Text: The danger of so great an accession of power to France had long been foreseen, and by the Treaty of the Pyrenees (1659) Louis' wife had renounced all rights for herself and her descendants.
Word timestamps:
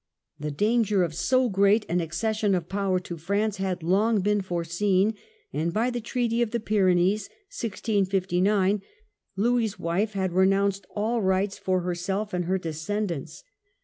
The 0.39 0.49
danger 0.49 1.03
of 1.03 1.13
so 1.13 1.47
great 1.47 1.85
an 1.87 2.01
accession 2.01 2.55
of 2.55 2.67
power 2.67 2.99
to 3.01 3.17
France 3.17 3.57
had 3.57 3.83
long 3.83 4.21
been 4.21 4.41
foreseen, 4.41 5.13
and 5.53 5.71
by 5.71 5.91
the 5.91 6.01
Treaty 6.01 6.41
of 6.41 6.49
the 6.49 6.59
Pyrenees 6.59 7.29
(1659) 7.55 8.81
Louis' 9.35 9.77
wife 9.77 10.13
had 10.13 10.33
renounced 10.33 10.87
all 10.95 11.21
rights 11.21 11.59
for 11.59 11.81
herself 11.81 12.33
and 12.33 12.45
her 12.45 12.57
descendants. 12.57 13.43